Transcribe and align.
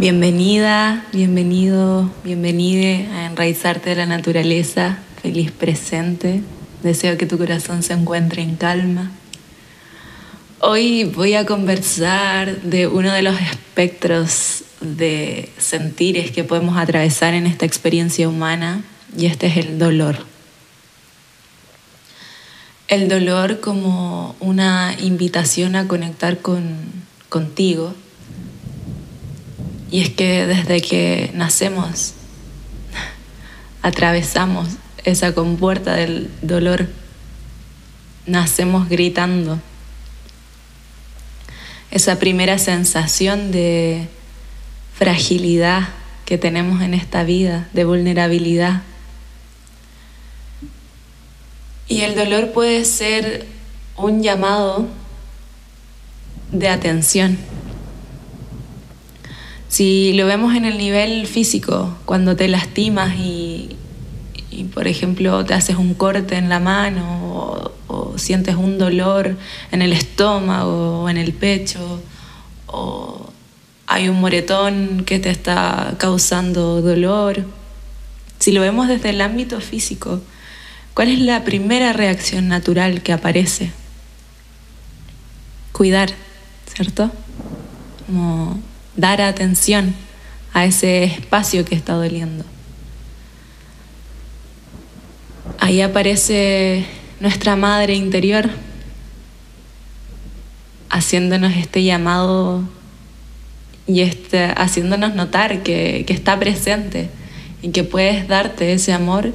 Bienvenida, 0.00 1.04
bienvenido, 1.12 2.10
bienvenide 2.24 3.06
a 3.12 3.26
enraizarte 3.26 3.90
de 3.90 3.96
la 3.96 4.06
naturaleza, 4.06 4.96
feliz 5.20 5.52
presente. 5.52 6.40
Deseo 6.82 7.18
que 7.18 7.26
tu 7.26 7.36
corazón 7.36 7.82
se 7.82 7.92
encuentre 7.92 8.40
en 8.40 8.56
calma. 8.56 9.10
Hoy 10.60 11.04
voy 11.04 11.34
a 11.34 11.44
conversar 11.44 12.62
de 12.62 12.86
uno 12.86 13.12
de 13.12 13.20
los 13.20 13.38
espectros 13.42 14.64
de 14.80 15.50
sentires 15.58 16.30
que 16.30 16.44
podemos 16.44 16.78
atravesar 16.78 17.34
en 17.34 17.46
esta 17.46 17.66
experiencia 17.66 18.26
humana 18.26 18.82
y 19.14 19.26
este 19.26 19.48
es 19.48 19.58
el 19.58 19.78
dolor. 19.78 20.16
El 22.88 23.10
dolor 23.10 23.60
como 23.60 24.34
una 24.40 24.96
invitación 24.98 25.76
a 25.76 25.86
conectar 25.86 26.38
con, 26.38 26.78
contigo. 27.28 27.94
Y 29.90 30.02
es 30.02 30.10
que 30.10 30.46
desde 30.46 30.80
que 30.80 31.30
nacemos 31.34 32.14
atravesamos 33.82 34.68
esa 35.04 35.34
compuerta 35.34 35.94
del 35.94 36.30
dolor, 36.42 36.88
nacemos 38.26 38.88
gritando. 38.88 39.58
Esa 41.90 42.18
primera 42.18 42.58
sensación 42.58 43.50
de 43.50 44.06
fragilidad 44.94 45.88
que 46.24 46.38
tenemos 46.38 46.82
en 46.82 46.94
esta 46.94 47.24
vida, 47.24 47.68
de 47.72 47.84
vulnerabilidad. 47.84 48.82
Y 51.88 52.02
el 52.02 52.14
dolor 52.14 52.52
puede 52.52 52.84
ser 52.84 53.46
un 53.96 54.22
llamado 54.22 54.86
de 56.52 56.68
atención. 56.68 57.36
Si 59.70 60.12
lo 60.14 60.26
vemos 60.26 60.56
en 60.56 60.64
el 60.64 60.78
nivel 60.78 61.28
físico, 61.28 61.96
cuando 62.04 62.34
te 62.34 62.48
lastimas 62.48 63.14
y, 63.16 63.76
por 64.74 64.88
ejemplo 64.88 65.44
te 65.44 65.54
haces 65.54 65.76
un 65.76 65.94
corte 65.94 66.36
en 66.36 66.48
la 66.48 66.60
mano 66.60 67.32
o, 67.34 67.72
o 67.86 68.18
sientes 68.18 68.56
un 68.56 68.78
dolor 68.78 69.36
en 69.70 69.80
el 69.80 69.92
estómago 69.92 71.04
o 71.04 71.08
en 71.08 71.16
el 71.16 71.32
pecho 71.32 72.02
o 72.66 73.30
hay 73.86 74.08
un 74.08 74.20
moretón 74.20 75.04
que 75.06 75.18
te 75.20 75.30
está 75.30 75.94
causando 75.98 76.82
dolor. 76.82 77.44
Si 78.40 78.50
lo 78.52 78.60
vemos 78.60 78.88
desde 78.88 79.10
el 79.10 79.20
ámbito 79.20 79.60
físico, 79.60 80.20
¿cuál 80.94 81.08
es 81.08 81.20
la 81.20 81.44
primera 81.44 81.92
reacción 81.92 82.48
natural 82.48 83.02
que 83.02 83.12
aparece? 83.12 83.70
Cuidar, 85.72 86.10
¿cierto? 86.74 87.10
Como 88.06 88.60
dar 88.96 89.20
atención 89.20 89.94
a 90.52 90.64
ese 90.64 91.04
espacio 91.04 91.64
que 91.64 91.74
está 91.74 91.94
doliendo. 91.94 92.44
Ahí 95.58 95.80
aparece 95.80 96.86
nuestra 97.20 97.56
madre 97.56 97.94
interior 97.94 98.50
haciéndonos 100.88 101.54
este 101.56 101.84
llamado 101.84 102.68
y 103.86 104.00
este, 104.00 104.44
haciéndonos 104.56 105.14
notar 105.14 105.62
que, 105.62 106.04
que 106.06 106.12
está 106.12 106.38
presente 106.38 107.10
y 107.62 107.70
que 107.70 107.84
puedes 107.84 108.26
darte 108.26 108.72
ese 108.72 108.92
amor 108.92 109.32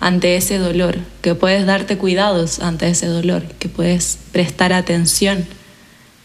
ante 0.00 0.36
ese 0.36 0.58
dolor, 0.58 0.98
que 1.22 1.34
puedes 1.34 1.66
darte 1.66 1.96
cuidados 1.96 2.60
ante 2.60 2.88
ese 2.88 3.06
dolor, 3.06 3.42
que 3.58 3.68
puedes 3.68 4.18
prestar 4.32 4.72
atención 4.72 5.46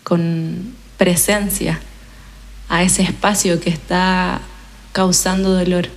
con 0.03 0.75
presencia 0.97 1.79
a 2.69 2.83
ese 2.83 3.01
espacio 3.01 3.59
que 3.59 3.71
está 3.71 4.41
causando 4.93 5.53
dolor. 5.53 5.89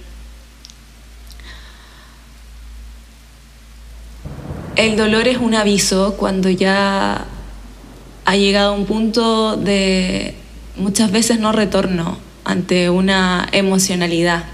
El 4.74 4.96
dolor 4.96 5.28
es 5.28 5.36
un 5.36 5.54
aviso 5.54 6.16
cuando 6.16 6.48
ya 6.48 7.26
ha 8.24 8.36
llegado 8.36 8.72
a 8.72 8.76
un 8.76 8.86
punto 8.86 9.56
de 9.56 10.34
muchas 10.76 11.12
veces 11.12 11.38
no 11.38 11.52
retorno 11.52 12.18
ante 12.44 12.88
una 12.88 13.46
emocionalidad. 13.52 14.44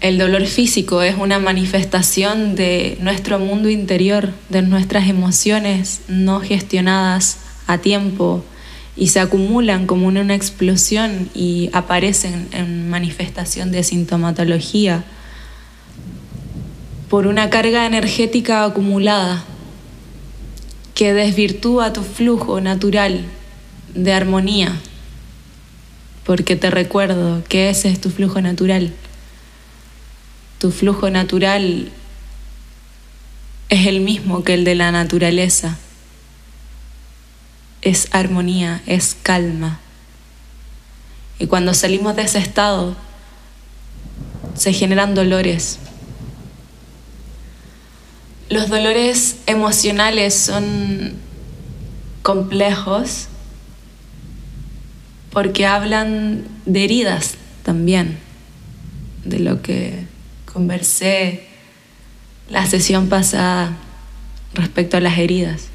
El 0.00 0.16
dolor 0.16 0.46
físico 0.46 1.02
es 1.02 1.16
una 1.18 1.38
manifestación 1.38 2.54
de 2.54 2.96
nuestro 3.02 3.38
mundo 3.38 3.68
interior, 3.68 4.32
de 4.48 4.62
nuestras 4.62 5.06
emociones 5.08 6.00
no 6.08 6.40
gestionadas 6.40 7.36
a 7.66 7.78
tiempo 7.78 8.42
y 8.96 9.08
se 9.08 9.20
acumulan 9.20 9.86
como 9.86 10.10
en 10.10 10.18
una 10.18 10.34
explosión 10.34 11.30
y 11.34 11.70
aparecen 11.72 12.48
en 12.52 12.90
manifestación 12.90 13.72
de 13.72 13.82
sintomatología 13.82 15.04
por 17.08 17.26
una 17.26 17.50
carga 17.50 17.86
energética 17.86 18.64
acumulada 18.64 19.44
que 20.94 21.12
desvirtúa 21.12 21.92
tu 21.92 22.02
flujo 22.02 22.60
natural 22.60 23.24
de 23.94 24.12
armonía, 24.12 24.76
porque 26.24 26.56
te 26.56 26.70
recuerdo 26.70 27.42
que 27.48 27.70
ese 27.70 27.88
es 27.88 28.00
tu 28.00 28.10
flujo 28.10 28.40
natural. 28.40 28.92
Tu 30.58 30.70
flujo 30.70 31.10
natural 31.10 31.90
es 33.70 33.86
el 33.86 34.00
mismo 34.00 34.44
que 34.44 34.54
el 34.54 34.64
de 34.64 34.74
la 34.74 34.92
naturaleza. 34.92 35.78
Es 37.82 38.08
armonía, 38.12 38.82
es 38.86 39.16
calma. 39.22 39.80
Y 41.38 41.46
cuando 41.46 41.74
salimos 41.74 42.16
de 42.16 42.22
ese 42.22 42.38
estado, 42.38 42.96
se 44.54 44.72
generan 44.72 45.14
dolores, 45.14 45.78
los 48.50 48.68
dolores 48.68 49.36
emocionales 49.46 50.34
son 50.34 51.12
complejos 52.22 53.28
porque 55.30 55.66
hablan 55.66 56.44
de 56.66 56.82
heridas 56.82 57.36
también, 57.62 58.18
de 59.24 59.38
lo 59.38 59.62
que 59.62 60.04
conversé 60.52 61.46
la 62.48 62.66
sesión 62.66 63.08
pasada 63.08 63.76
respecto 64.52 64.96
a 64.96 65.00
las 65.00 65.16
heridas. 65.16 65.69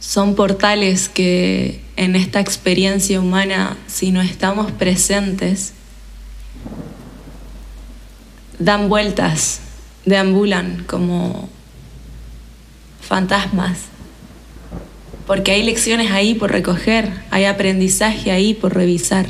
Son 0.00 0.34
portales 0.34 1.08
que 1.08 1.80
en 1.96 2.14
esta 2.14 2.40
experiencia 2.40 3.20
humana, 3.20 3.76
si 3.86 4.12
no 4.12 4.22
estamos 4.22 4.70
presentes, 4.72 5.72
dan 8.58 8.88
vueltas 8.88 9.60
deambulan 10.08 10.84
como 10.86 11.48
fantasmas, 13.00 13.78
porque 15.26 15.52
hay 15.52 15.62
lecciones 15.62 16.10
ahí 16.10 16.34
por 16.34 16.50
recoger, 16.50 17.12
hay 17.30 17.44
aprendizaje 17.44 18.30
ahí 18.30 18.54
por 18.54 18.74
revisar. 18.74 19.26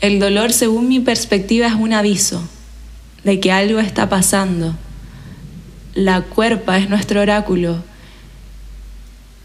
El 0.00 0.20
dolor, 0.20 0.52
según 0.52 0.88
mi 0.88 1.00
perspectiva, 1.00 1.66
es 1.66 1.74
un 1.74 1.92
aviso 1.92 2.42
de 3.24 3.40
que 3.40 3.52
algo 3.52 3.80
está 3.80 4.08
pasando. 4.08 4.74
La 5.94 6.22
cuerpa 6.22 6.78
es 6.78 6.88
nuestro 6.88 7.20
oráculo 7.20 7.82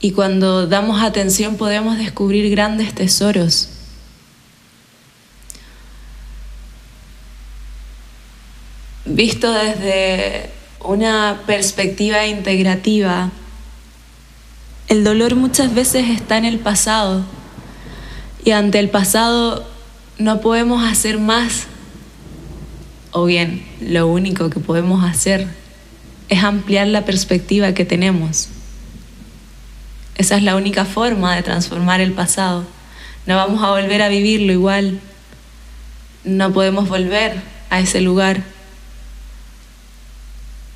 y 0.04 0.12
cuando 0.12 0.68
damos 0.68 1.02
atención 1.02 1.56
podemos 1.56 1.98
descubrir 1.98 2.52
grandes 2.52 2.94
tesoros 2.94 3.70
visto 9.06 9.52
desde 9.52 10.50
una 10.80 11.42
perspectiva 11.46 12.26
integrativa, 12.26 13.32
el 14.88 15.04
dolor 15.04 15.36
muchas 15.36 15.74
veces 15.74 16.10
está 16.10 16.38
en 16.38 16.46
el 16.46 16.60
pasado 16.60 17.24
y 18.44 18.52
ante 18.52 18.80
el 18.80 18.90
pasado 18.90 19.66
no 20.18 20.42
podemos 20.42 20.84
hacer 20.84 21.20
más, 21.20 21.68
o 23.12 23.26
bien 23.26 23.66
lo 23.80 24.08
único 24.08 24.50
que 24.50 24.60
podemos 24.60 25.04
hacer 25.04 25.48
es 26.30 26.44
ampliar 26.44 26.88
la 26.88 27.06
perspectiva 27.06 27.74
que 27.74 27.86
tenemos. 27.86 28.50
Esa 30.16 30.38
es 30.38 30.44
la 30.44 30.56
única 30.56 30.86
forma 30.86 31.36
de 31.36 31.44
transformar 31.44 32.02
el 32.02 32.14
pasado. 32.14 32.66
No 33.26 33.36
vamos 33.36 33.64
a 33.64 33.72
volver 33.72 34.02
a 34.02 34.10
vivirlo 34.10 34.52
igual. 34.52 35.00
No 36.24 36.54
podemos 36.54 36.88
volver 36.88 37.42
a 37.70 37.80
ese 37.80 38.02
lugar 38.02 38.44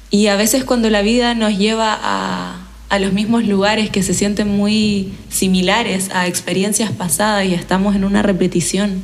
y 0.09 0.27
a 0.27 0.35
veces 0.35 0.63
cuando 0.63 0.89
la 0.89 1.01
vida 1.01 1.33
nos 1.33 1.57
lleva 1.57 1.97
a, 2.01 2.63
los 2.99 3.11
mismos 3.11 3.43
lugares 3.43 3.89
que 3.89 4.01
se 4.01 4.13
sienten 4.13 4.47
muy 4.47 5.13
similares 5.29 6.09
a 6.11 6.25
experiencias 6.25 6.91
pasadas 6.91 7.45
y 7.45 7.53
estamos 7.53 7.95
en 7.95 8.05
una 8.05 8.21
repetición 8.21 9.03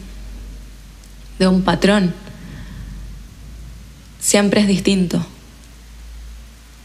de 1.38 1.48
un 1.48 1.62
patrón, 1.62 2.14
siempre 4.20 4.62
es 4.62 4.68
distinto. 4.68 5.26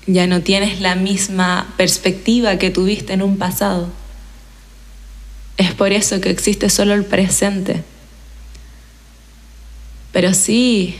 Ya 0.08 0.26
no 0.26 0.40
tienes 0.40 0.80
la 0.80 0.94
misma 0.94 1.74
perspectiva 1.76 2.56
que 2.56 2.70
tuviste 2.70 3.12
en 3.12 3.20
un 3.20 3.36
pasado. 3.36 3.90
Es 5.58 5.74
por 5.74 5.92
eso 5.92 6.18
que 6.22 6.30
existe 6.30 6.70
solo 6.70 6.94
el 6.94 7.04
presente. 7.04 7.84
Pero 10.10 10.32
sí, 10.32 10.96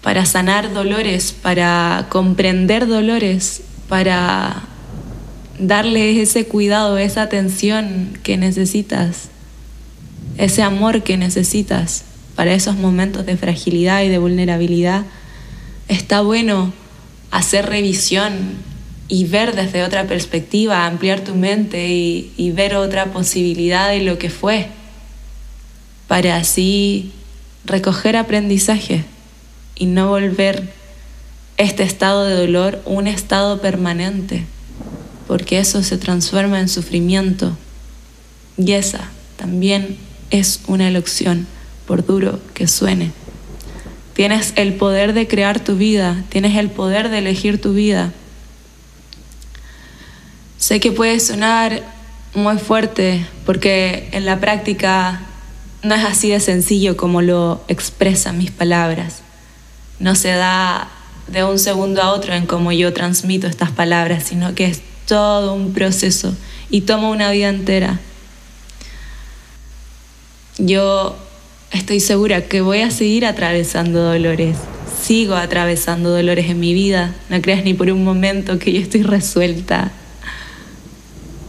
para 0.00 0.26
sanar 0.26 0.72
dolores, 0.72 1.32
para 1.32 2.06
comprender 2.08 2.86
dolores, 2.86 3.62
para 3.88 4.62
darle 5.58 6.22
ese 6.22 6.46
cuidado, 6.46 6.98
esa 6.98 7.22
atención 7.22 8.16
que 8.22 8.36
necesitas, 8.36 9.28
ese 10.38 10.62
amor 10.62 11.02
que 11.02 11.16
necesitas 11.16 12.04
para 12.36 12.54
esos 12.54 12.76
momentos 12.76 13.26
de 13.26 13.36
fragilidad 13.36 14.04
y 14.04 14.08
de 14.08 14.18
vulnerabilidad, 14.18 15.04
está 15.88 16.20
bueno 16.20 16.72
hacer 17.34 17.66
revisión 17.66 18.32
y 19.08 19.24
ver 19.24 19.56
desde 19.56 19.82
otra 19.82 20.06
perspectiva, 20.06 20.86
ampliar 20.86 21.22
tu 21.22 21.34
mente 21.34 21.88
y, 21.88 22.52
ver 22.52 22.76
otra 22.76 23.06
posibilidad 23.06 23.90
de 23.90 24.02
lo 24.02 24.18
que 24.18 24.30
fue, 24.30 24.68
para 26.06 26.36
así 26.36 27.10
recoger 27.64 28.16
aprendizaje 28.16 29.04
y 29.74 29.86
no 29.86 30.08
volver 30.08 30.72
este 31.56 31.82
estado 31.82 32.24
de 32.24 32.36
dolor 32.36 32.80
un 32.84 33.08
estado 33.08 33.60
permanente, 33.60 34.44
porque 35.26 35.58
eso 35.58 35.82
se 35.82 35.98
transforma 35.98 36.60
en 36.60 36.68
sufrimiento 36.68 37.58
y 38.56 38.72
esa 38.72 39.10
también 39.36 39.96
es 40.30 40.60
una 40.68 40.86
elección, 40.86 41.48
por 41.88 42.06
duro 42.06 42.38
que 42.54 42.68
suene. 42.68 43.23
Tienes 44.14 44.52
el 44.56 44.74
poder 44.74 45.12
de 45.12 45.26
crear 45.26 45.60
tu 45.60 45.76
vida, 45.76 46.22
tienes 46.28 46.56
el 46.56 46.70
poder 46.70 47.10
de 47.10 47.18
elegir 47.18 47.60
tu 47.60 47.72
vida. 47.74 48.12
Sé 50.56 50.80
que 50.80 50.92
puede 50.92 51.18
sonar 51.20 51.82
muy 52.34 52.58
fuerte 52.58 53.26
porque 53.44 54.08
en 54.12 54.24
la 54.24 54.40
práctica 54.40 55.20
no 55.82 55.94
es 55.94 56.04
así 56.04 56.30
de 56.30 56.40
sencillo 56.40 56.96
como 56.96 57.22
lo 57.22 57.62
expresan 57.68 58.38
mis 58.38 58.50
palabras. 58.50 59.22
No 59.98 60.14
se 60.14 60.30
da 60.30 60.88
de 61.26 61.44
un 61.44 61.58
segundo 61.58 62.02
a 62.02 62.12
otro 62.12 62.34
en 62.34 62.46
cómo 62.46 62.72
yo 62.72 62.92
transmito 62.92 63.46
estas 63.46 63.70
palabras, 63.70 64.24
sino 64.24 64.54
que 64.54 64.66
es 64.66 64.80
todo 65.06 65.54
un 65.54 65.72
proceso 65.72 66.34
y 66.70 66.82
toma 66.82 67.10
una 67.10 67.30
vida 67.30 67.48
entera. 67.48 68.00
Yo 70.58 71.16
estoy 71.72 72.00
segura 72.00 72.42
que 72.42 72.60
voy 72.60 72.80
a 72.80 72.90
seguir 72.90 73.26
atravesando 73.26 74.02
dolores. 74.02 74.56
Sigo 75.02 75.34
atravesando 75.34 76.10
dolores 76.10 76.48
en 76.48 76.60
mi 76.60 76.72
vida. 76.72 77.14
No 77.28 77.40
creas 77.42 77.64
ni 77.64 77.74
por 77.74 77.90
un 77.90 78.04
momento 78.04 78.58
que 78.58 78.72
yo 78.72 78.80
estoy 78.80 79.02
resuelta 79.02 79.92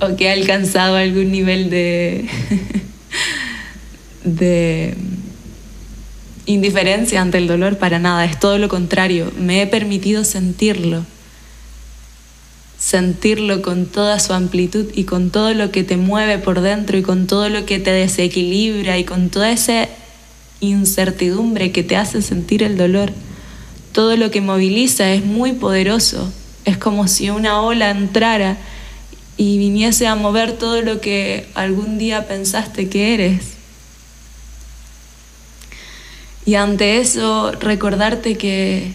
o 0.02 0.16
que 0.16 0.26
he 0.26 0.32
alcanzado 0.32 0.98
algún 0.98 1.32
nivel 1.32 1.70
de, 1.70 2.28
de 4.24 4.96
indiferencia 6.46 7.22
ante 7.22 7.38
el 7.38 7.48
dolor 7.48 7.78
para 7.78 8.00
nada, 8.00 8.26
es 8.26 8.40
todo 8.40 8.58
lo 8.58 8.70
contrario, 8.70 9.32
me 9.38 9.62
he 9.62 9.68
permitido 9.68 10.24
sentirlo, 10.24 11.06
sentirlo 12.78 13.62
con 13.62 13.86
toda 13.86 14.20
su 14.20 14.34
amplitud 14.34 14.88
y 14.94 15.06
con 15.06 15.32
todo 15.32 15.54
lo 15.54 15.72
que 15.72 15.84
te 15.84 15.98
mueve 15.98 16.38
por 16.38 16.62
dentro 16.62 16.98
y 16.98 17.02
con 17.02 17.28
todo 17.28 17.50
lo 17.50 17.66
que 17.66 17.80
te 17.80 17.92
desequilibra 17.92 18.98
y 18.98 19.06
con 19.06 19.30
toda 19.30 19.52
esa 19.52 19.88
incertidumbre 20.70 21.72
que 21.72 21.84
te 21.84 21.96
hace 21.96 22.22
sentir 22.22 22.64
el 22.64 22.78
dolor. 22.78 23.12
Todo 23.92 24.18
lo 24.18 24.32
que 24.32 24.42
moviliza 24.42 25.12
es 25.12 25.24
muy 25.24 25.54
poderoso, 25.54 26.32
es 26.66 26.78
como 26.78 27.08
si 27.08 27.30
una 27.30 27.62
ola 27.62 27.92
entrara 27.92 28.58
y 29.38 29.58
viniese 29.58 30.08
a 30.08 30.16
mover 30.16 30.54
todo 30.54 30.82
lo 30.82 31.02
que 31.02 31.48
algún 31.56 31.98
día 31.98 32.28
pensaste 32.28 32.90
que 32.90 33.14
eres. 33.14 33.56
Y 36.46 36.56
ante 36.56 37.00
eso 37.00 37.52
recordarte 37.52 38.38
que 38.38 38.94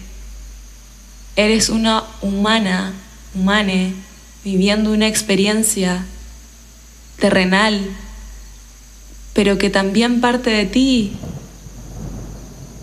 eres 1.35 1.69
una 1.69 2.03
humana, 2.21 2.93
humane, 3.35 3.93
viviendo 4.43 4.91
una 4.91 5.07
experiencia 5.07 6.05
terrenal, 7.19 7.81
pero 9.33 9.57
que 9.57 9.69
también 9.69 10.21
parte 10.21 10.49
de 10.49 10.65
ti 10.65 11.13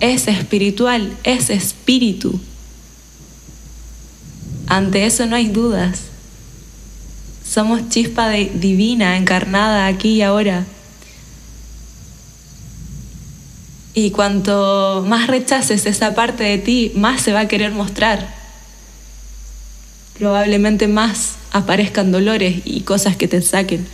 es 0.01 0.29
espiritual, 0.29 1.17
es 1.25 1.51
espíritu. 1.51 2.41
Ante 4.67 5.07
eso 5.07 5.27
no 5.27 5.37
hay 5.37 5.49
dudas. 5.49 6.01
Somos 7.49 7.89
chispa 7.89 8.29
divina 8.31 9.17
encarnada 9.17 9.87
aquí 9.87 10.15
y 10.15 10.23
ahora. 10.23 10.67
Y 13.95 14.11
cuanto 14.11 15.05
más 15.09 15.27
rechaces 15.27 15.87
esa 15.87 16.15
parte 16.15 16.45
de 16.45 16.59
ti, 16.59 16.93
más 16.95 17.23
se 17.23 17.33
va 17.33 17.41
a 17.41 17.49
querer 17.49 17.73
mostrar. 17.73 18.37
Probablemente 20.19 20.87
más 20.87 21.37
aparezcan 21.53 22.13
dolores 22.13 22.63
y 22.65 22.83
cosas 22.83 23.17
que 23.17 23.29
te 23.29 23.41
saquen 23.41 23.87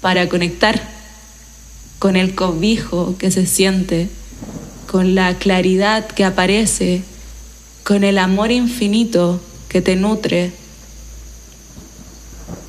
para 0.00 0.28
conectar 0.28 0.80
con 1.98 2.16
el 2.16 2.34
cobijo 2.34 3.16
que 3.18 3.30
se 3.30 3.46
siente, 3.46 4.08
con 4.96 5.14
la 5.14 5.34
claridad 5.34 6.06
que 6.06 6.24
aparece, 6.24 7.02
con 7.84 8.02
el 8.02 8.16
amor 8.16 8.50
infinito 8.50 9.42
que 9.68 9.82
te 9.82 9.94
nutre 9.94 10.52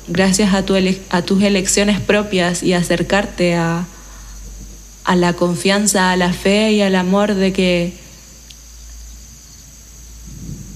gracias 0.08 0.52
a, 0.52 0.62
tus 1.22 1.42
elecciones 1.42 2.00
propias 2.00 2.62
y 2.62 2.74
acercarte 2.74 3.54
a, 3.54 3.86
a 5.04 5.16
la 5.16 5.32
confianza, 5.32 6.12
a 6.12 6.18
la 6.18 6.34
fe 6.34 6.72
y 6.72 6.82
al 6.82 6.96
amor 6.96 7.32
de 7.32 7.54
que 7.54 7.94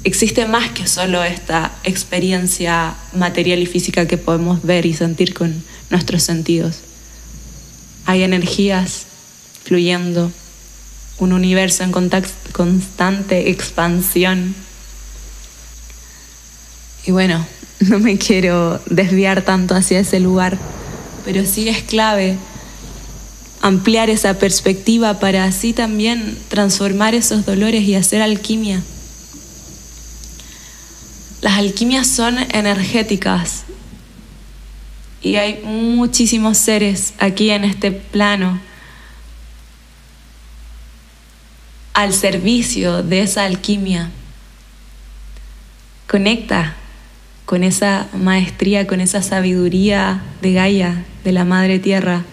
existe 0.04 0.46
más 0.46 0.70
que 0.70 0.86
solo 0.86 1.22
esta 1.22 1.70
experiencia 1.84 2.94
material 3.12 3.58
y 3.58 3.66
física 3.66 4.08
que 4.08 4.16
podemos 4.16 4.62
ver 4.62 4.86
y 4.86 4.94
sentir 4.94 5.34
con 5.34 5.62
nuestros 5.90 6.22
sentidos. 6.22 6.78
Hay 8.06 8.22
energías 8.22 9.02
fluyendo, 9.64 10.32
un 11.22 11.32
universo 11.32 11.84
en 11.84 11.92
constante 12.52 13.50
expansión. 13.50 14.54
Y 17.06 17.12
bueno, 17.12 17.46
no 17.80 17.98
me 17.98 18.18
quiero 18.18 18.80
desviar 18.86 19.42
tanto 19.42 19.74
hacia 19.74 20.00
ese 20.00 20.20
lugar, 20.20 20.58
pero 21.24 21.44
sí 21.46 21.68
es 21.68 21.82
clave 21.82 22.36
ampliar 23.60 24.10
esa 24.10 24.34
perspectiva 24.34 25.20
para 25.20 25.44
así 25.44 25.72
también 25.72 26.36
transformar 26.48 27.14
esos 27.14 27.46
dolores 27.46 27.82
y 27.84 27.94
hacer 27.94 28.20
alquimia. 28.20 28.82
Las 31.40 31.58
alquimias 31.58 32.08
son 32.08 32.38
energéticas 32.38 33.62
y 35.22 35.36
hay 35.36 35.62
muchísimos 35.64 36.58
seres 36.58 37.14
aquí 37.18 37.50
en 37.50 37.62
este 37.62 37.92
plano 37.92 38.60
al 41.92 42.12
servicio 42.12 43.02
de 43.02 43.22
esa 43.22 43.44
alquimia. 43.44 44.10
Conecta 46.08 46.76
con 47.44 47.64
esa 47.64 48.08
maestría, 48.14 48.86
con 48.86 49.00
esa 49.00 49.22
sabiduría 49.22 50.22
de 50.40 50.52
Gaia, 50.52 51.04
de 51.24 51.32
la 51.32 51.44
Madre 51.44 51.78
Tierra. 51.78 52.24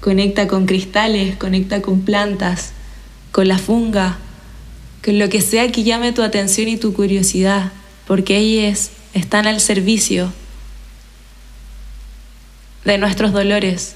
Conecta 0.00 0.48
con 0.48 0.66
cristales, 0.66 1.36
conecta 1.36 1.82
con 1.82 2.02
plantas, 2.02 2.72
con 3.30 3.48
la 3.48 3.58
funga, 3.58 4.18
con 5.04 5.18
lo 5.18 5.28
que 5.28 5.40
sea 5.40 5.70
que 5.70 5.82
llame 5.82 6.12
tu 6.12 6.22
atención 6.22 6.68
y 6.68 6.76
tu 6.76 6.92
curiosidad, 6.92 7.72
porque 8.06 8.36
ellas 8.36 8.90
están 9.14 9.46
al 9.46 9.60
servicio 9.60 10.32
de 12.84 12.98
nuestros 12.98 13.32
dolores. 13.32 13.94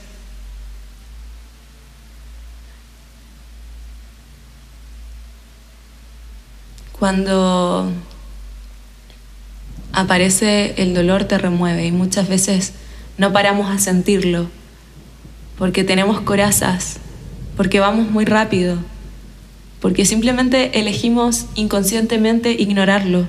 Cuando 6.99 7.93
aparece 9.93 10.75
el 10.77 10.95
dolor 10.95 11.25
te 11.25 11.39
remueve 11.39 11.87
y 11.87 11.93
muchas 11.93 12.29
veces 12.29 12.73
no 13.19 13.33
paramos 13.33 13.71
a 13.71 13.79
sentirlo 13.79 14.49
porque 15.59 15.85
tenemos 15.85 16.21
corazas, 16.21 16.99
porque 17.57 17.81
vamos 17.81 18.11
muy 18.11 18.25
rápido, 18.25 18.77
porque 19.81 20.05
simplemente 20.05 20.79
elegimos 20.79 21.47
inconscientemente 21.55 22.53
ignorarlo. 22.53 23.27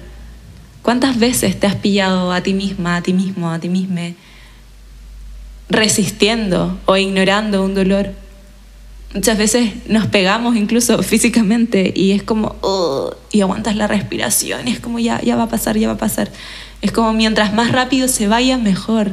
¿Cuántas 0.81 1.19
veces 1.19 1.59
te 1.59 1.67
has 1.67 1.75
pillado 1.75 2.31
a 2.31 2.41
ti 2.41 2.53
misma, 2.53 2.97
a 2.97 3.01
ti 3.01 3.13
mismo, 3.13 3.51
a 3.51 3.59
ti 3.59 3.69
misma, 3.69 4.13
resistiendo 5.69 6.77
o 6.85 6.97
ignorando 6.97 7.63
un 7.63 7.75
dolor? 7.75 8.13
Muchas 9.13 9.37
veces 9.37 9.87
nos 9.87 10.07
pegamos 10.07 10.55
incluso 10.55 11.01
físicamente 11.03 11.93
y 11.95 12.11
es 12.11 12.23
como, 12.23 12.55
y 13.31 13.41
aguantas 13.41 13.75
la 13.75 13.87
respiración 13.87 14.67
y 14.67 14.71
es 14.71 14.79
como, 14.79 14.99
ya, 14.99 15.21
ya 15.21 15.35
va 15.35 15.43
a 15.43 15.49
pasar, 15.49 15.77
ya 15.77 15.87
va 15.87 15.93
a 15.93 15.97
pasar. 15.97 16.31
Es 16.81 16.91
como 16.91 17.13
mientras 17.13 17.53
más 17.53 17.71
rápido 17.71 18.07
se 18.07 18.27
vaya, 18.27 18.57
mejor. 18.57 19.11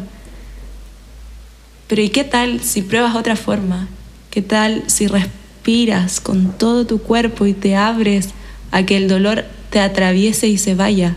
Pero 1.86 2.02
¿y 2.02 2.08
qué 2.08 2.24
tal 2.24 2.60
si 2.60 2.82
pruebas 2.82 3.14
otra 3.14 3.36
forma? 3.36 3.88
¿Qué 4.30 4.42
tal 4.42 4.84
si 4.88 5.06
respiras 5.06 6.20
con 6.20 6.52
todo 6.58 6.86
tu 6.86 7.00
cuerpo 7.00 7.46
y 7.46 7.54
te 7.54 7.76
abres 7.76 8.30
a 8.72 8.84
que 8.84 8.96
el 8.96 9.08
dolor 9.08 9.44
te 9.70 9.80
atraviese 9.80 10.48
y 10.48 10.58
se 10.58 10.74
vaya? 10.74 11.16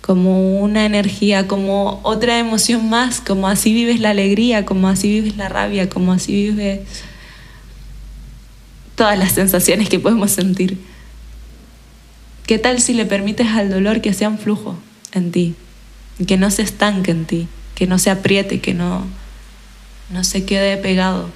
Como 0.00 0.60
una 0.60 0.84
energía, 0.84 1.48
como 1.48 2.00
otra 2.04 2.38
emoción 2.38 2.88
más, 2.88 3.20
como 3.20 3.48
así 3.48 3.72
vives 3.72 4.00
la 4.00 4.10
alegría, 4.10 4.64
como 4.64 4.88
así 4.88 5.08
vives 5.08 5.36
la 5.36 5.48
rabia, 5.48 5.88
como 5.88 6.12
así 6.12 6.32
vives 6.32 6.80
todas 8.94 9.18
las 9.18 9.32
sensaciones 9.32 9.88
que 9.88 9.98
podemos 9.98 10.30
sentir. 10.30 10.78
¿Qué 12.46 12.58
tal 12.58 12.80
si 12.80 12.94
le 12.94 13.06
permites 13.06 13.48
al 13.48 13.70
dolor 13.70 14.00
que 14.00 14.12
sea 14.12 14.28
un 14.28 14.38
flujo 14.38 14.76
en 15.12 15.32
ti? 15.32 15.54
Que 16.26 16.36
no 16.36 16.50
se 16.50 16.62
estanque 16.62 17.10
en 17.10 17.24
ti, 17.24 17.48
que 17.74 17.86
no 17.86 17.98
se 17.98 18.10
apriete, 18.10 18.60
que 18.60 18.74
no, 18.74 19.06
no 20.10 20.24
se 20.24 20.44
quede 20.44 20.76
pegado. 20.76 21.30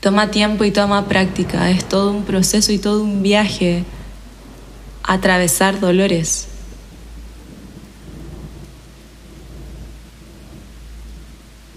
Toma 0.00 0.30
tiempo 0.30 0.64
y 0.64 0.70
toma 0.70 1.08
práctica, 1.08 1.70
es 1.70 1.86
todo 1.86 2.12
un 2.12 2.24
proceso 2.24 2.72
y 2.72 2.78
todo 2.78 3.02
un 3.02 3.22
viaje 3.22 3.84
atravesar 5.02 5.80
dolores. 5.80 6.48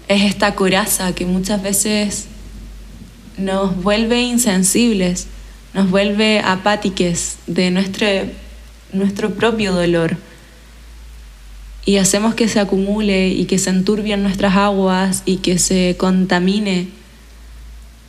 Es 0.08 0.22
esta 0.22 0.54
coraza 0.54 1.14
que 1.14 1.26
muchas 1.26 1.62
veces 1.62 2.28
nos 3.38 3.82
vuelve 3.82 4.22
insensibles, 4.22 5.26
nos 5.74 5.90
vuelve 5.90 6.40
apátiques 6.40 7.38
de 7.46 7.70
nuestro, 7.70 8.06
nuestro 8.92 9.34
propio 9.34 9.72
dolor 9.72 10.16
y 11.84 11.96
hacemos 11.96 12.34
que 12.34 12.48
se 12.48 12.60
acumule 12.60 13.28
y 13.28 13.46
que 13.46 13.58
se 13.58 13.70
enturbien 13.70 14.22
nuestras 14.22 14.56
aguas 14.56 15.22
y 15.24 15.38
que 15.38 15.58
se 15.58 15.96
contamine. 15.98 16.88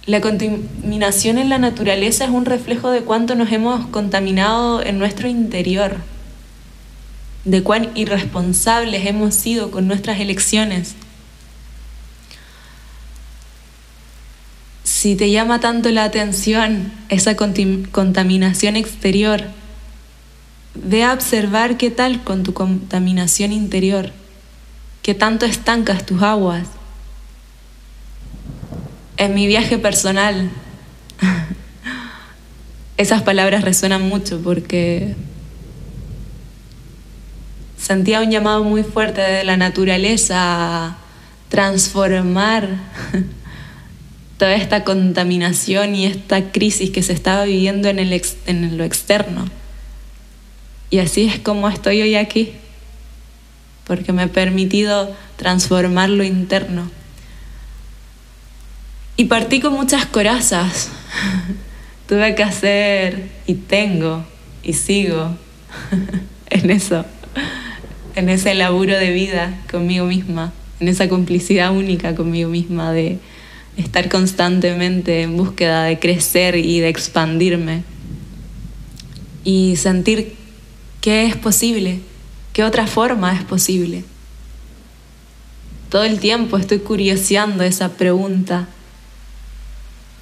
La 0.05 0.21
contaminación 0.21 1.37
en 1.37 1.49
la 1.49 1.57
naturaleza 1.57 2.25
es 2.25 2.29
un 2.29 2.45
reflejo 2.45 2.91
de 2.91 3.01
cuánto 3.01 3.35
nos 3.35 3.51
hemos 3.51 3.87
contaminado 3.87 4.83
en 4.83 4.99
nuestro 4.99 5.27
interior, 5.27 5.97
de 7.45 7.63
cuán 7.63 7.89
irresponsables 7.95 9.05
hemos 9.07 9.33
sido 9.33 9.71
con 9.71 9.87
nuestras 9.87 10.19
elecciones. 10.19 10.95
Si 15.03 15.17
te 15.17 15.29
llama 15.31 15.59
tanto 15.59 15.89
la 15.89 16.05
atención 16.05 16.89
esa 17.09 17.35
contaminación 17.35 18.77
exterior, 18.77 19.43
ve 20.75 21.03
a 21.03 21.11
observar 21.11 21.75
qué 21.75 21.91
tal 21.91 22.23
con 22.23 22.43
tu 22.43 22.53
contaminación 22.53 23.51
interior, 23.51 24.13
qué 25.01 25.13
tanto 25.13 25.45
estancas 25.45 26.05
tus 26.05 26.21
aguas. 26.21 26.69
En 29.17 29.33
mi 29.33 29.45
viaje 29.45 29.77
personal, 29.77 30.49
esas 32.95 33.23
palabras 33.23 33.65
resuenan 33.65 34.03
mucho 34.03 34.39
porque 34.41 35.17
sentía 37.77 38.21
un 38.21 38.31
llamado 38.31 38.63
muy 38.63 38.83
fuerte 38.83 39.19
de 39.19 39.43
la 39.43 39.57
naturaleza 39.57 40.37
a 40.37 40.97
transformar 41.49 42.69
toda 44.37 44.55
esta 44.55 44.83
contaminación 44.83 45.95
y 45.95 46.05
esta 46.05 46.51
crisis 46.51 46.89
que 46.89 47.03
se 47.03 47.13
estaba 47.13 47.45
viviendo 47.45 47.87
en, 47.89 47.99
el 47.99 48.21
en 48.45 48.77
lo 48.77 48.83
externo. 48.83 49.45
Y 50.89 50.99
así 50.99 51.25
es 51.25 51.39
como 51.39 51.69
estoy 51.69 52.01
hoy 52.01 52.15
aquí, 52.15 52.53
porque 53.85 54.13
me 54.13 54.23
he 54.23 54.27
permitido 54.27 55.15
transformar 55.37 56.09
lo 56.09 56.23
interno. 56.23 56.89
Y 59.15 59.25
partí 59.25 59.59
con 59.59 59.73
muchas 59.73 60.05
corazas. 60.05 60.89
Tuve 62.07 62.35
que 62.35 62.43
hacer 62.43 63.29
y 63.47 63.55
tengo 63.55 64.25
y 64.63 64.73
sigo 64.73 65.35
en 66.49 66.69
eso, 66.69 67.05
en 68.15 68.29
ese 68.29 68.53
laburo 68.55 68.97
de 68.97 69.11
vida 69.11 69.57
conmigo 69.71 70.05
misma, 70.05 70.53
en 70.79 70.87
esa 70.87 71.07
complicidad 71.09 71.71
única 71.71 72.15
conmigo 72.15 72.49
misma 72.49 72.91
de 72.91 73.19
estar 73.77 74.09
constantemente 74.09 75.21
en 75.21 75.37
búsqueda 75.37 75.83
de 75.85 75.99
crecer 75.99 76.55
y 76.55 76.79
de 76.79 76.89
expandirme 76.89 77.83
y 79.43 79.75
sentir 79.75 80.35
¿Qué 81.03 81.25
es 81.25 81.35
posible? 81.35 81.99
¿Qué 82.53 82.63
otra 82.63 82.87
forma 82.87 83.33
es 83.33 83.43
posible? 83.43 84.05
Todo 85.89 86.05
el 86.05 86.21
tiempo 86.21 86.57
estoy 86.57 86.79
curioseando 86.79 87.65
esa 87.65 87.89
pregunta. 87.89 88.69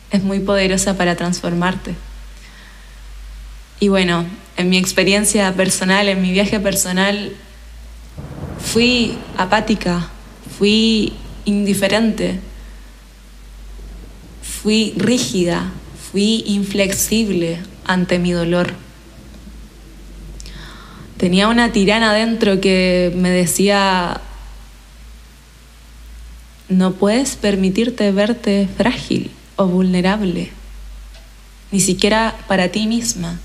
Es 0.10 0.24
muy 0.24 0.40
poderosa 0.40 0.98
para 0.98 1.16
transformarte. 1.16 1.94
Y 3.80 3.90
bueno, 3.90 4.26
en 4.58 4.70
mi 4.70 4.80
experiencia 4.80 5.54
personal, 5.54 6.10
en 6.10 6.20
mi 6.20 6.32
viaje 6.32 6.60
personal, 6.60 7.32
fui 8.60 9.16
apática, 9.38 10.10
fui 10.58 11.14
indiferente, 11.46 12.40
fui 14.62 14.94
rígida, 14.96 15.72
fui 16.12 16.44
inflexible 16.46 17.60
ante 17.86 18.20
mi 18.20 18.32
dolor. 18.32 18.74
Tenía 21.18 21.48
una 21.48 21.72
tirana 21.72 22.14
dentro 22.14 22.62
que 22.62 23.12
me 23.16 23.30
decía, 23.30 24.22
no 26.70 26.94
puedes 26.94 27.36
permitirte 27.36 28.12
verte 28.12 28.68
frágil 28.78 29.32
o 29.56 29.68
vulnerable, 29.68 30.50
ni 31.72 31.80
siquiera 31.80 32.36
para 32.48 32.70
ti 32.70 32.88
misma. 32.88 33.40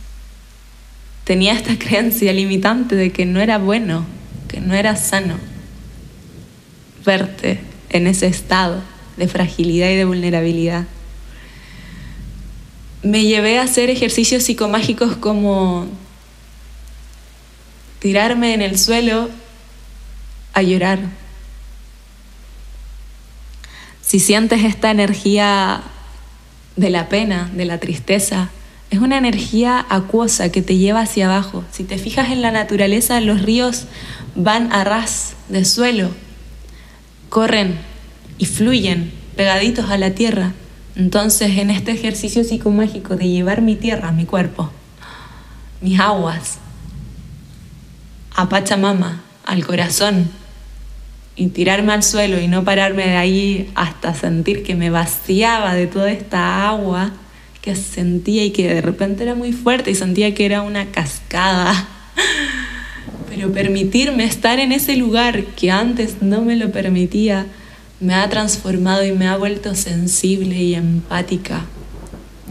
Tenía 1.25 1.53
esta 1.55 1.79
creencia 1.79 2.33
limitante 2.33 2.95
de 2.95 3.11
que 3.11 3.27
no 3.27 3.41
era 3.41 3.59
bueno, 3.59 4.07
que 4.49 4.61
no 4.61 4.75
era 4.75 4.97
sano 4.97 5.39
verte 7.05 7.61
en 7.91 8.07
ese 8.07 8.27
estado 8.27 8.83
de 9.17 9.29
fragilidad 9.29 9.89
y 9.91 9.97
de 9.97 10.05
vulnerabilidad. 10.05 10.87
Me 13.07 13.23
llevé 13.23 13.61
a 13.61 13.63
hacer 13.63 13.89
ejercicios 13.89 14.43
psicomágicos 14.43 15.15
como 15.15 15.87
tirarme 18.01 18.53
en 18.53 18.63
el 18.63 18.81
suelo 18.81 19.31
a 20.53 20.63
llorar. 20.63 20.99
Si 24.03 24.19
sientes 24.19 24.65
esta 24.65 24.91
energía 24.91 25.83
de 26.75 26.91
la 26.91 27.09
pena, 27.09 27.49
de 27.55 27.65
la 27.65 27.79
tristeza, 27.79 28.51
es 28.91 28.99
una 28.99 29.19
energía 29.19 29.87
acuosa 29.89 30.51
que 30.51 30.63
te 30.63 30.77
lleva 30.77 31.03
hacia 31.03 31.27
abajo. 31.27 31.65
Si 31.71 31.85
te 31.85 31.99
fijas 31.99 32.33
en 32.33 32.43
la 32.43 32.51
naturaleza, 32.51 33.21
los 33.21 33.41
ríos 33.41 33.85
van 34.35 34.73
a 34.73 34.83
ras 34.83 35.35
de 35.49 35.65
suelo, 35.65 36.11
corren 37.29 37.79
y 38.37 38.47
fluyen 38.47 39.13
pegaditos 39.37 39.91
a 39.91 39.97
la 39.97 40.11
tierra. 40.11 40.55
Entonces, 40.97 41.59
en 41.59 41.71
este 41.71 41.93
ejercicio 41.93 42.43
psicomágico 42.43 43.17
de 43.17 43.29
llevar 43.29 43.61
mi 43.61 43.77
tierra, 43.77 44.13
mi 44.13 44.25
cuerpo, 44.25 44.71
mis 45.83 46.01
aguas, 46.01 46.59
a 48.35 48.49
Pachamama, 48.49 49.23
al 49.45 49.67
corazón, 49.67 50.31
y 51.37 51.49
tirarme 51.49 51.93
al 51.93 52.03
suelo 52.03 52.41
y 52.41 52.49
no 52.49 52.65
pararme 52.65 53.07
de 53.07 53.17
ahí 53.17 53.71
hasta 53.75 54.15
sentir 54.15 54.63
que 54.63 54.75
me 54.75 54.89
vaciaba 54.89 55.75
de 55.75 55.87
toda 55.87 56.11
esta 56.11 56.67
agua 56.67 57.13
que 57.61 57.77
sentía 57.77 58.45
y 58.45 58.51
que 58.51 58.73
de 58.73 58.81
repente 58.81 59.23
era 59.23 59.35
muy 59.35 59.53
fuerte 59.53 59.91
y 59.91 59.95
sentía 59.95 60.35
que 60.35 60.47
era 60.47 60.63
una 60.63 60.87
cascada. 60.87 61.89
Pero 63.29 63.53
permitirme 63.53 64.25
estar 64.25 64.59
en 64.61 64.73
ese 64.73 64.97
lugar 64.97 65.45
que 65.45 65.71
antes 65.71 66.23
no 66.23 66.41
me 66.41 66.57
lo 66.57 66.73
permitía, 66.73 67.47
me 68.01 68.15
ha 68.15 68.29
transformado 68.29 69.05
y 69.05 69.13
me 69.13 69.29
ha 69.29 69.37
vuelto 69.37 69.75
sensible 69.75 70.57
y 70.57 70.75
empática. 70.75 71.65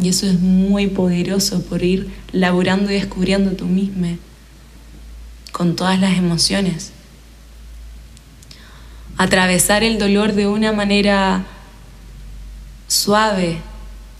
Y 0.01 0.09
eso 0.09 0.25
es 0.25 0.39
muy 0.39 0.87
poderoso 0.87 1.61
por 1.63 1.83
ir 1.83 2.11
laburando 2.31 2.91
y 2.91 2.95
descubriendo 2.95 3.51
tú 3.51 3.65
mismo 3.65 4.17
con 5.51 5.75
todas 5.75 5.99
las 5.99 6.17
emociones. 6.17 6.91
Atravesar 9.17 9.83
el 9.83 9.97
dolor 9.97 10.33
de 10.33 10.47
una 10.47 10.73
manera 10.73 11.45
suave, 12.87 13.59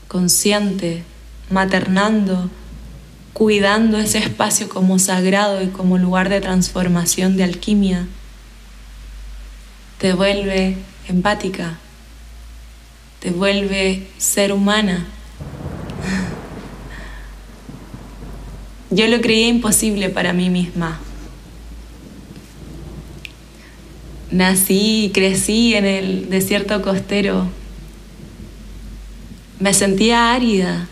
consciente, 0.08 1.04
maternando, 1.50 2.50
cuidando 3.34 3.98
ese 3.98 4.20
espacio 4.20 4.70
como 4.70 4.98
sagrado 4.98 5.62
y 5.62 5.68
como 5.68 5.98
lugar 5.98 6.30
de 6.30 6.40
transformación, 6.40 7.36
de 7.36 7.44
alquimia, 7.44 8.08
te 9.98 10.14
vuelve 10.14 10.78
empática, 11.08 11.78
te 13.20 13.32
vuelve 13.32 14.08
ser 14.18 14.52
humana. 14.52 15.06
Yo 18.90 19.08
lo 19.08 19.20
creía 19.20 19.48
imposible 19.48 20.10
para 20.10 20.32
mí 20.32 20.50
misma, 20.50 21.00
nací 24.32 25.06
y 25.06 25.10
crecí 25.12 25.76
en 25.76 25.86
el 25.86 26.30
desierto 26.30 26.82
costero, 26.82 27.48
me 29.60 29.74
sentía 29.74 30.34
árida. 30.34 30.88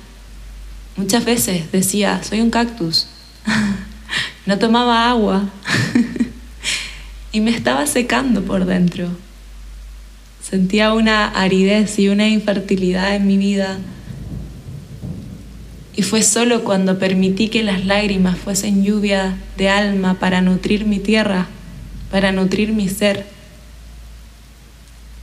Muchas 0.96 1.26
veces 1.26 1.72
decía, 1.72 2.22
soy 2.24 2.42
un 2.42 2.50
cactus. 2.50 3.08
no 4.46 4.58
tomaba 4.60 5.10
agua. 5.10 5.50
y 7.32 7.42
me 7.42 7.52
estaba 7.52 7.86
secando 7.88 8.44
por 8.44 8.66
dentro. 8.66 9.10
Sentía 10.48 10.94
una 10.94 11.30
aridez 11.30 11.98
y 12.00 12.10
una 12.10 12.28
infertilidad 12.28 13.16
en 13.16 13.26
mi 13.26 13.38
vida. 13.38 13.78
Y 15.96 16.02
fue 16.02 16.22
solo 16.22 16.64
cuando 16.64 17.00
permití 17.00 17.48
que 17.48 17.64
las 17.64 17.86
lágrimas 17.86 18.38
fuesen 18.38 18.84
lluvia 18.84 19.38
de 19.58 19.70
alma 19.70 20.16
para 20.16 20.42
nutrir 20.42 20.86
mi 20.86 21.00
tierra, 21.00 21.48
para 22.12 22.32
nutrir 22.34 22.74
mi 22.74 22.90
ser, 22.90 23.26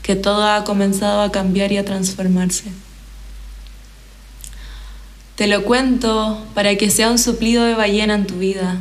que 0.02 0.16
todo 0.16 0.44
ha 0.44 0.64
comenzado 0.64 1.20
a 1.20 1.30
cambiar 1.30 1.70
y 1.70 1.76
a 1.76 1.84
transformarse. 1.84 2.70
Te 5.36 5.46
lo 5.46 5.64
cuento 5.64 6.46
para 6.54 6.76
que 6.76 6.90
sea 6.90 7.10
un 7.10 7.18
suplido 7.18 7.64
de 7.64 7.74
ballena 7.74 8.14
en 8.14 8.26
tu 8.26 8.38
vida, 8.38 8.78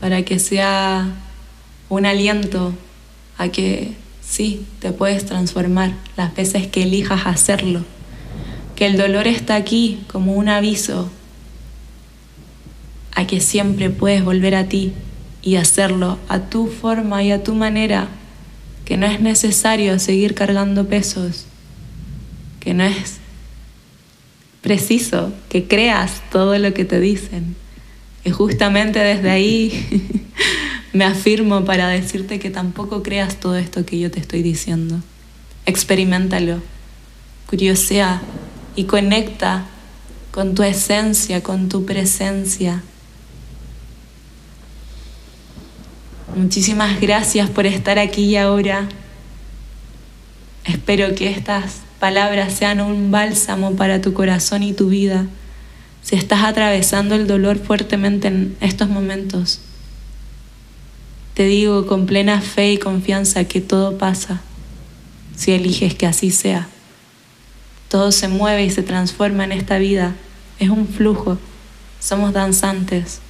para 0.00 0.22
que 0.22 0.38
sea 0.38 1.08
un 1.88 2.06
aliento 2.06 2.72
a 3.36 3.48
que 3.48 4.01
sí, 4.26 4.64
te 4.80 4.92
puedes 4.92 5.26
transformar. 5.26 5.92
Las 6.16 6.34
veces 6.34 6.66
que 6.66 6.84
elijas 6.84 7.26
hacerlo, 7.26 7.84
que 8.76 8.86
el 8.86 8.96
dolor 8.96 9.26
está 9.26 9.56
aquí 9.56 10.02
como 10.06 10.34
un 10.34 10.48
aviso 10.48 11.10
a 13.14 13.26
que 13.26 13.40
siempre 13.40 13.90
puedes 13.90 14.24
volver 14.24 14.54
a 14.54 14.68
ti 14.68 14.92
y 15.42 15.56
hacerlo 15.56 16.18
a 16.28 16.40
tu 16.40 16.68
forma 16.68 17.22
y 17.22 17.32
a 17.32 17.42
tu 17.42 17.54
manera, 17.54 18.08
que 18.84 18.96
no 18.96 19.06
es 19.06 19.20
necesario 19.20 19.98
seguir 19.98 20.34
cargando 20.34 20.86
pesos, 20.86 21.46
que 22.60 22.74
no 22.74 22.84
es 22.84 23.18
preciso 24.60 25.32
que 25.48 25.66
creas 25.66 26.22
todo 26.30 26.56
lo 26.58 26.72
que 26.72 26.84
te 26.84 27.00
dicen. 27.00 27.56
Y 28.24 28.30
justamente 28.30 29.00
desde 29.00 29.30
ahí 29.30 30.21
me 30.92 31.04
afirmo 31.04 31.64
para 31.64 31.88
decirte 31.88 32.38
que 32.38 32.50
tampoco 32.50 33.02
creas 33.02 33.36
todo 33.36 33.56
esto 33.56 33.86
que 33.86 33.98
yo 33.98 34.10
te 34.10 34.20
estoy 34.20 34.42
diciendo. 34.42 35.00
Experimentalo, 35.64 36.60
curiosea 37.48 38.20
y 38.76 38.84
conecta 38.84 39.66
con 40.32 40.54
tu 40.54 40.62
esencia, 40.62 41.42
con 41.42 41.68
tu 41.68 41.86
presencia. 41.86 42.82
Muchísimas 46.34 47.00
gracias 47.00 47.48
por 47.50 47.66
estar 47.66 47.98
aquí 47.98 48.24
y 48.24 48.36
ahora. 48.36 48.88
Espero 50.64 51.14
que 51.14 51.30
estas 51.30 51.80
palabras 52.00 52.54
sean 52.54 52.80
un 52.80 53.10
bálsamo 53.10 53.76
para 53.76 54.00
tu 54.00 54.12
corazón 54.12 54.62
y 54.62 54.72
tu 54.72 54.88
vida. 54.88 55.26
Si 56.02 56.16
estás 56.16 56.44
atravesando 56.44 57.14
el 57.14 57.26
dolor 57.26 57.58
fuertemente 57.58 58.28
en 58.28 58.56
estos 58.60 58.88
momentos, 58.88 59.60
te 61.34 61.44
digo 61.44 61.86
con 61.86 62.06
plena 62.06 62.40
fe 62.40 62.72
y 62.72 62.78
confianza 62.78 63.44
que 63.44 63.60
todo 63.60 63.98
pasa 63.98 64.40
si 65.36 65.52
eliges 65.52 65.94
que 65.94 66.06
así 66.06 66.30
sea. 66.30 66.68
Todo 67.88 68.12
se 68.12 68.28
mueve 68.28 68.64
y 68.64 68.70
se 68.70 68.82
transforma 68.82 69.44
en 69.44 69.52
esta 69.52 69.78
vida. 69.78 70.14
Es 70.58 70.68
un 70.68 70.86
flujo. 70.86 71.38
Somos 72.00 72.32
danzantes. 72.32 73.20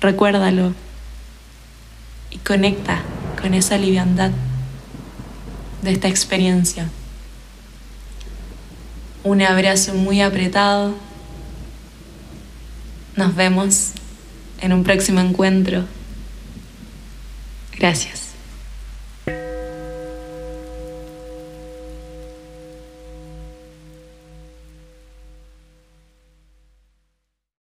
Recuérdalo 0.00 0.74
y 2.30 2.38
conecta 2.38 3.02
con 3.40 3.54
esa 3.54 3.78
liviandad 3.78 4.32
de 5.82 5.92
esta 5.92 6.08
experiencia 6.08 6.88
un 9.24 9.40
abrazo 9.40 9.94
muy 9.94 10.20
apretado. 10.20 10.94
Nos 13.16 13.34
vemos 13.36 13.92
en 14.60 14.72
un 14.72 14.82
próximo 14.82 15.20
encuentro. 15.20 15.84
Gracias. 17.82 18.31